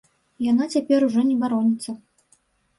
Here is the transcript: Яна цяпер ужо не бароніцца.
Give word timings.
Яна 0.51 0.65
цяпер 0.77 1.07
ужо 1.09 1.27
не 1.29 1.37
бароніцца. 1.45 1.91